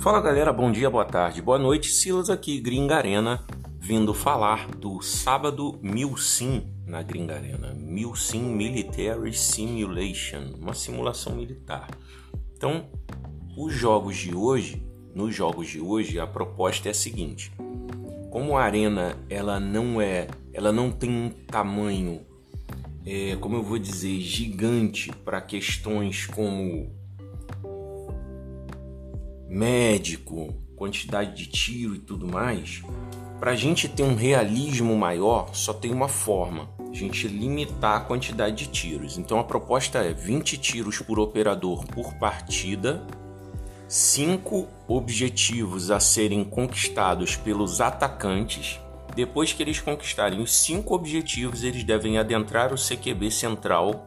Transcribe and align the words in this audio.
Fala 0.00 0.18
galera, 0.18 0.50
bom 0.50 0.72
dia, 0.72 0.88
boa 0.88 1.04
tarde, 1.04 1.42
boa 1.42 1.58
noite. 1.58 1.90
Silas 1.90 2.30
aqui, 2.30 2.58
Gringa 2.58 2.96
Arena, 2.96 3.44
vindo 3.78 4.14
falar 4.14 4.66
do 4.70 5.02
sábado 5.02 5.78
Mil 5.82 6.16
Sim 6.16 6.72
na 6.86 7.02
Gringa 7.02 7.34
Arena. 7.34 7.74
Mil 7.74 8.16
Sim 8.16 8.44
Military 8.44 9.34
Simulation, 9.34 10.54
uma 10.58 10.72
simulação 10.72 11.36
militar. 11.36 11.86
Então, 12.56 12.88
os 13.54 13.74
jogos 13.74 14.16
de 14.16 14.34
hoje, 14.34 14.82
nos 15.14 15.34
jogos 15.34 15.68
de 15.68 15.82
hoje, 15.82 16.18
a 16.18 16.26
proposta 16.26 16.88
é 16.88 16.92
a 16.92 16.94
seguinte: 16.94 17.52
como 18.30 18.56
a 18.56 18.62
arena 18.62 19.18
ela 19.28 19.60
não 19.60 20.00
é, 20.00 20.28
ela 20.54 20.72
não 20.72 20.90
tem 20.90 21.10
um 21.10 21.28
tamanho, 21.28 22.22
é, 23.04 23.36
como 23.36 23.56
eu 23.56 23.62
vou 23.62 23.78
dizer, 23.78 24.18
gigante 24.18 25.12
para 25.12 25.42
questões 25.42 26.24
como 26.24 26.90
médico, 29.50 30.54
quantidade 30.76 31.34
de 31.34 31.46
tiro 31.46 31.96
e 31.96 31.98
tudo 31.98 32.26
mais, 32.26 32.82
para 33.40 33.50
a 33.50 33.56
gente 33.56 33.88
ter 33.88 34.04
um 34.04 34.14
realismo 34.14 34.96
maior, 34.96 35.52
só 35.52 35.72
tem 35.72 35.92
uma 35.92 36.06
forma: 36.06 36.70
a 36.78 36.94
gente 36.94 37.26
limitar 37.26 37.96
a 37.96 38.00
quantidade 38.00 38.64
de 38.64 38.66
tiros. 38.68 39.18
Então 39.18 39.40
a 39.40 39.44
proposta 39.44 39.98
é 39.98 40.12
20 40.12 40.56
tiros 40.56 41.00
por 41.00 41.18
operador 41.18 41.84
por 41.86 42.14
partida, 42.14 43.04
cinco 43.88 44.68
objetivos 44.86 45.90
a 45.90 45.98
serem 45.98 46.44
conquistados 46.44 47.34
pelos 47.34 47.80
atacantes. 47.80 48.78
Depois 49.16 49.52
que 49.52 49.60
eles 49.60 49.80
conquistarem 49.80 50.40
os 50.40 50.54
cinco 50.54 50.94
objetivos, 50.94 51.64
eles 51.64 51.82
devem 51.82 52.16
adentrar 52.16 52.72
o 52.72 52.76
CQB 52.76 53.28
central 53.32 54.06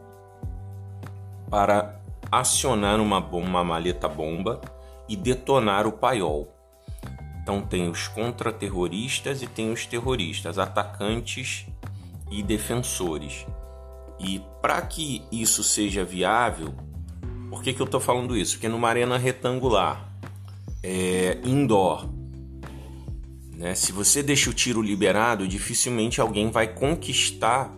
para 1.50 2.00
acionar 2.32 2.98
uma, 2.98 3.18
uma 3.18 3.62
maleta 3.62 4.08
bomba 4.08 4.62
e 5.08 5.16
detonar 5.16 5.86
o 5.86 5.92
paiol. 5.92 6.54
Então 7.42 7.60
tem 7.60 7.88
os 7.88 8.08
contra-terroristas 8.08 9.42
e 9.42 9.46
tem 9.46 9.70
os 9.70 9.84
terroristas, 9.84 10.58
atacantes 10.58 11.66
e 12.30 12.42
defensores. 12.42 13.46
E 14.18 14.40
para 14.62 14.80
que 14.82 15.22
isso 15.30 15.62
seja 15.62 16.04
viável, 16.04 16.74
por 17.50 17.62
que, 17.62 17.72
que 17.72 17.80
eu 17.82 17.86
estou 17.86 18.00
falando 18.00 18.36
isso? 18.36 18.54
Porque 18.54 18.68
numa 18.68 18.88
arena 18.88 19.18
retangular, 19.18 20.08
é, 20.82 21.38
indoor, 21.44 22.08
né, 23.56 23.74
se 23.74 23.92
você 23.92 24.22
deixa 24.22 24.50
o 24.50 24.54
tiro 24.54 24.80
liberado, 24.80 25.46
dificilmente 25.46 26.20
alguém 26.20 26.50
vai 26.50 26.66
conquistar 26.66 27.70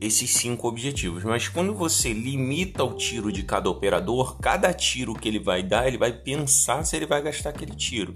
esses 0.00 0.34
cinco 0.34 0.68
objetivos. 0.68 1.24
Mas 1.24 1.48
quando 1.48 1.74
você 1.74 2.12
limita 2.12 2.84
o 2.84 2.94
tiro 2.94 3.32
de 3.32 3.42
cada 3.42 3.70
operador, 3.70 4.36
cada 4.38 4.72
tiro 4.72 5.14
que 5.14 5.28
ele 5.28 5.38
vai 5.38 5.62
dar, 5.62 5.86
ele 5.86 5.98
vai 5.98 6.12
pensar 6.12 6.84
se 6.84 6.96
ele 6.96 7.06
vai 7.06 7.22
gastar 7.22 7.50
aquele 7.50 7.74
tiro. 7.74 8.14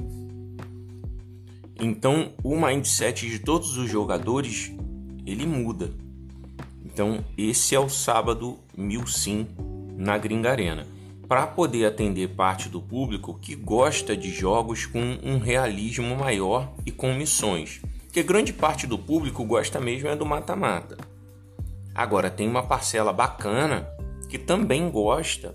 Então, 1.81 2.33
o 2.45 2.61
mindset 2.61 3.28
de 3.28 3.39
todos 3.39 3.78
os 3.78 3.91
jogadores 3.91 4.70
ele 5.27 5.47
muda. 5.47 5.91
Então, 6.84 7.25
esse 7.39 7.75
é 7.75 7.81
o 7.81 7.89
sábado 7.89 8.59
mil 8.77 9.06
sim 9.06 9.47
na 9.97 10.19
Gringa 10.19 10.50
Arena, 10.50 10.87
para 11.28 11.47
poder 11.47 11.87
atender 11.87 12.34
parte 12.34 12.69
do 12.69 12.81
público 12.81 13.39
que 13.41 13.55
gosta 13.55 14.17
de 14.17 14.31
jogos 14.31 14.84
com 14.87 15.19
um 15.22 15.39
realismo 15.39 16.17
maior 16.17 16.72
e 16.84 16.91
com 16.91 17.15
missões. 17.15 17.81
Porque 18.05 18.22
grande 18.22 18.53
parte 18.53 18.87
do 18.87 18.98
público 18.98 19.44
gosta 19.44 19.81
mesmo 19.81 20.09
é 20.09 20.17
do 20.17 20.27
mata-mata. 20.27 20.98
Agora 22.01 22.31
tem 22.31 22.48
uma 22.48 22.62
parcela 22.62 23.12
bacana 23.12 23.87
que 24.27 24.39
também 24.39 24.91
gosta 24.91 25.55